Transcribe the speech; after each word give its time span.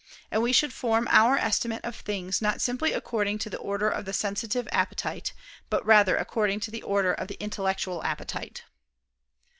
And 0.31 0.41
we 0.41 0.51
should 0.51 0.73
form 0.73 1.07
our 1.11 1.37
estimate 1.37 1.85
of 1.85 1.95
things 1.95 2.41
not 2.41 2.59
simply 2.59 2.91
according 2.91 3.37
to 3.37 3.51
the 3.51 3.59
order 3.59 3.87
of 3.87 4.05
the 4.05 4.13
sensitive 4.13 4.67
appetite, 4.71 5.31
but 5.69 5.85
rather 5.85 6.17
according 6.17 6.59
to 6.61 6.71
the 6.71 6.81
order 6.81 7.13
of 7.13 7.27
the 7.27 7.37
intellectual 7.39 8.03
appetite. 8.03 8.63